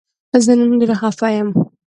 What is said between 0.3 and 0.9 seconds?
زه نن